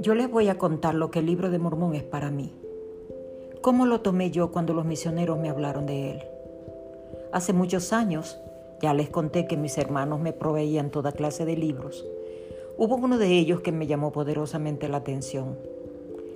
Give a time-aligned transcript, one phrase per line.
[0.00, 2.54] Yo les voy a contar lo que el libro de Mormón es para mí.
[3.60, 6.22] ¿Cómo lo tomé yo cuando los misioneros me hablaron de él?
[7.32, 8.40] Hace muchos años,
[8.80, 12.06] ya les conté que mis hermanos me proveían toda clase de libros.
[12.78, 15.58] Hubo uno de ellos que me llamó poderosamente la atención,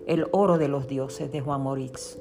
[0.07, 2.19] El oro de los dioses de Juan Morix.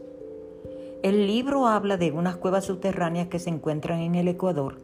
[1.01, 4.75] El libro habla de unas cuevas subterráneas que se encuentran en el Ecuador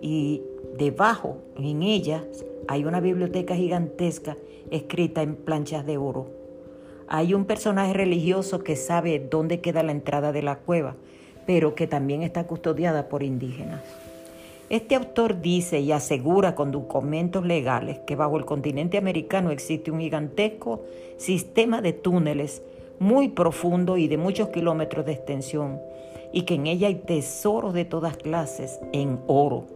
[0.00, 0.42] y
[0.76, 2.22] debajo, en ellas,
[2.68, 4.36] hay una biblioteca gigantesca
[4.70, 6.26] escrita en planchas de oro.
[7.06, 10.96] Hay un personaje religioso que sabe dónde queda la entrada de la cueva,
[11.46, 13.82] pero que también está custodiada por indígenas.
[14.70, 20.00] Este autor dice y asegura con documentos legales que bajo el continente americano existe un
[20.00, 20.82] gigantesco
[21.18, 22.62] sistema de túneles
[22.98, 25.80] muy profundo y de muchos kilómetros de extensión,
[26.32, 29.66] y que en ella hay tesoros de todas clases en oro,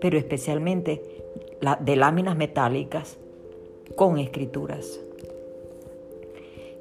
[0.00, 1.02] pero especialmente
[1.80, 3.18] de láminas metálicas
[3.96, 5.00] con escrituras.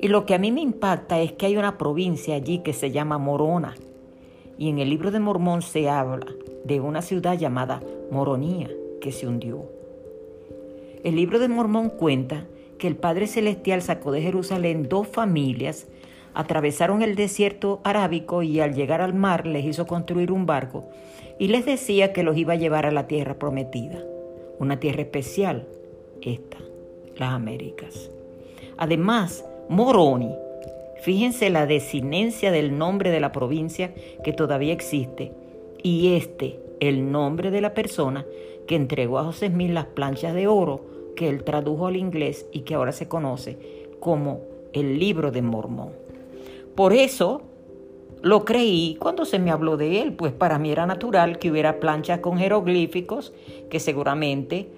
[0.02, 2.92] Y lo que a mí me impacta es que hay una provincia allí que se
[2.92, 3.76] llama Morona.
[4.58, 6.28] Y en el libro de Mormón se habla
[6.64, 8.70] de una ciudad llamada Moronía
[9.02, 9.64] que se hundió.
[11.04, 12.46] El libro de Mormón cuenta
[12.78, 15.88] que el Padre Celestial sacó de Jerusalén dos familias,
[16.34, 20.90] atravesaron el desierto arábico y al llegar al mar les hizo construir un barco
[21.40, 24.04] y les decía que los iba a llevar a la tierra prometida,
[24.60, 25.66] una tierra especial,
[26.22, 26.58] esta,
[27.16, 28.12] las Américas.
[28.78, 30.32] Además, Moroni,
[31.02, 33.94] fíjense la desinencia del nombre de la provincia
[34.24, 35.32] que todavía existe,
[35.82, 38.26] y este, el nombre de la persona
[38.68, 42.62] que entregó a José Smith las planchas de oro que él tradujo al inglés y
[42.62, 43.58] que ahora se conoce
[44.00, 44.42] como
[44.74, 45.90] el libro de Mormón.
[46.76, 47.42] Por eso
[48.22, 51.80] lo creí cuando se me habló de él, pues para mí era natural que hubiera
[51.80, 53.34] planchas con jeroglíficos,
[53.70, 54.70] que seguramente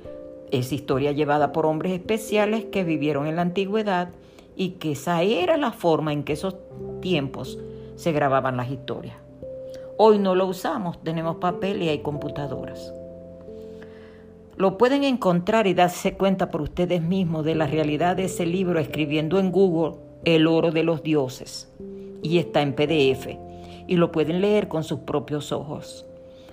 [0.52, 4.10] es historia llevada por hombres especiales que vivieron en la antigüedad
[4.56, 6.56] y que esa era la forma en que esos
[7.02, 7.58] tiempos
[7.96, 9.16] se grababan las historias.
[9.98, 12.94] Hoy no lo usamos, tenemos papel y hay computadoras.
[14.58, 18.80] Lo pueden encontrar y darse cuenta por ustedes mismos de la realidad de ese libro
[18.80, 21.72] escribiendo en Google El oro de los dioses
[22.22, 23.28] y está en PDF
[23.88, 26.06] y lo pueden leer con sus propios ojos.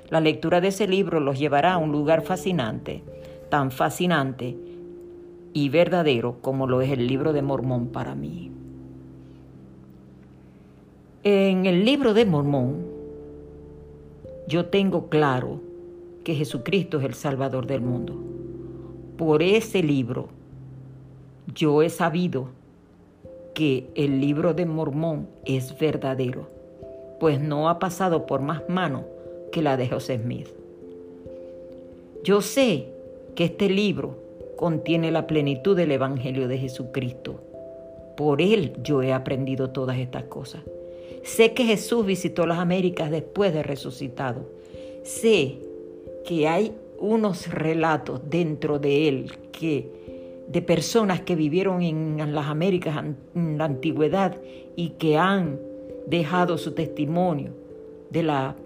[0.08, 3.02] La lectura de ese libro los llevará a un lugar fascinante,
[3.50, 4.56] tan fascinante
[5.52, 8.50] y verdadero como lo es el libro de Mormón para mí.
[11.24, 12.86] En el libro de Mormón
[14.46, 15.60] yo tengo claro
[16.24, 18.14] que Jesucristo es el Salvador del mundo.
[19.18, 20.28] Por ese libro
[21.54, 22.57] yo he sabido
[23.58, 26.46] que el libro de Mormón es verdadero,
[27.18, 29.02] pues no ha pasado por más manos
[29.50, 30.46] que la de José Smith.
[32.22, 32.86] Yo sé
[33.34, 34.14] que este libro
[34.54, 37.40] contiene la plenitud del Evangelio de Jesucristo.
[38.16, 40.62] Por él yo he aprendido todas estas cosas.
[41.24, 44.42] Sé que Jesús visitó las Américas después de resucitado.
[45.02, 45.58] Sé
[46.24, 49.90] que hay unos relatos dentro de él que
[50.48, 53.04] de personas que vivieron en las Américas
[53.34, 54.36] en la antigüedad
[54.76, 55.60] y que han
[56.06, 57.52] dejado su testimonio
[58.10, 58.56] de, la,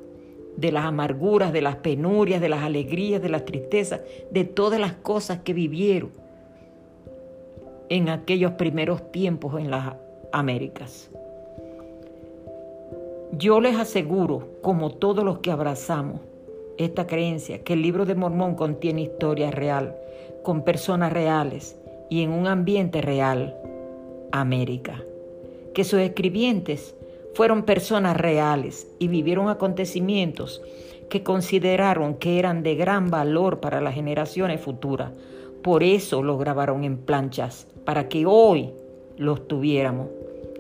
[0.57, 4.01] de las amarguras, de las penurias, de las alegrías, de las tristezas,
[4.31, 6.11] de todas las cosas que vivieron
[7.89, 9.95] en aquellos primeros tiempos en las
[10.33, 11.11] Américas.
[13.33, 16.21] Yo les aseguro, como todos los que abrazamos
[16.79, 19.97] esta creencia, que el libro de Mormón contiene historia real,
[20.43, 21.77] con personas reales
[22.11, 23.57] y en un ambiente real,
[24.33, 25.03] América.
[25.75, 26.95] Que sus escribientes
[27.35, 30.63] fueron personas reales y vivieron acontecimientos
[31.09, 35.13] que consideraron que eran de gran valor para las generaciones futuras.
[35.63, 38.71] Por eso los grabaron en planchas, para que hoy
[39.19, 40.09] los tuviéramos.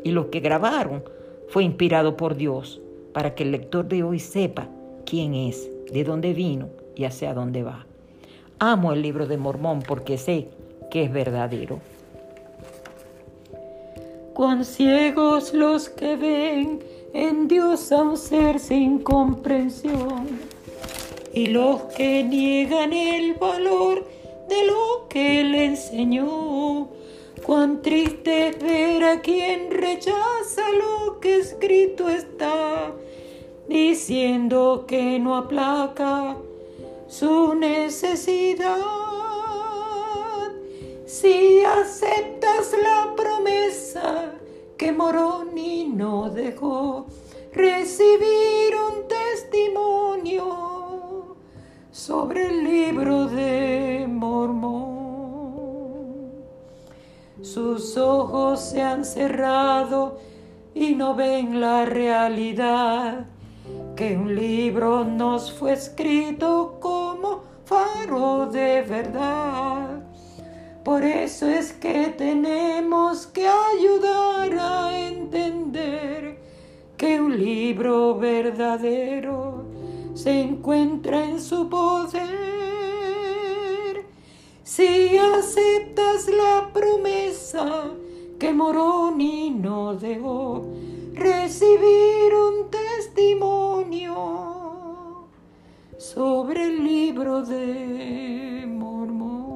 [0.04, 1.04] Y lo que grabaron
[1.48, 2.82] fue inspirado por Dios,
[3.14, 4.68] para que el lector de hoy sepa
[5.06, 7.86] quién es, de dónde vino y hacia dónde va.
[8.64, 10.46] Amo el libro de Mormón porque sé
[10.88, 11.80] que es verdadero.
[14.34, 16.78] Cuán ciegos los que ven
[17.12, 20.38] en Dios a un ser sin comprensión
[21.34, 24.06] y los que niegan el valor
[24.48, 26.86] de lo que le enseñó.
[27.44, 32.92] Cuán triste es ver a quien rechaza lo que escrito está,
[33.68, 36.36] diciendo que no aplaca
[37.12, 38.78] su necesidad.
[41.04, 44.32] Si aceptas la promesa
[44.78, 47.04] que Moroni no dejó,
[47.52, 50.46] recibir un testimonio
[51.90, 55.02] sobre el libro de Mormón.
[57.42, 60.18] Sus ojos se han cerrado
[60.74, 63.26] y no ven la realidad,
[63.96, 66.78] que un libro nos fue escrito
[67.22, 70.02] como faro de verdad.
[70.84, 76.40] Por eso es que tenemos que ayudar a entender
[76.96, 79.62] que un libro verdadero
[80.14, 82.32] se encuentra en su poder.
[84.64, 87.84] Si aceptas la promesa
[88.38, 90.64] que Moroni no dejó,
[91.14, 94.51] recibir un testimonio
[96.14, 99.52] sobre el libro de Mormón.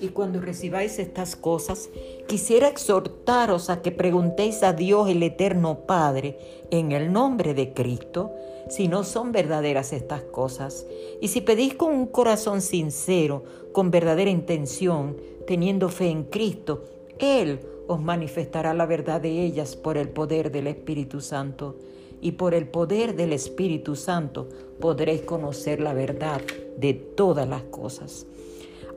[0.00, 1.90] Y cuando recibáis estas cosas,
[2.28, 6.38] quisiera exhortaros a que preguntéis a Dios el Eterno Padre
[6.70, 8.30] en el nombre de Cristo
[8.68, 10.86] si no son verdaderas estas cosas.
[11.20, 13.42] Y si pedís con un corazón sincero,
[13.72, 15.16] con verdadera intención,
[15.48, 16.84] teniendo fe en Cristo,
[17.18, 17.58] Él
[17.88, 21.74] os manifestará la verdad de ellas por el poder del Espíritu Santo.
[22.20, 24.48] Y por el poder del Espíritu Santo
[24.80, 26.40] podréis conocer la verdad
[26.76, 28.26] de todas las cosas.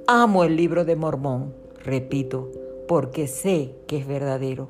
[0.08, 1.54] Amo el libro de Mormón,
[1.84, 2.52] repito,
[2.88, 4.70] porque sé que es verdadero.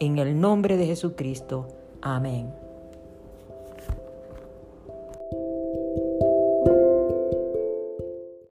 [0.00, 1.68] En el nombre de Jesucristo.
[2.00, 2.61] Amén.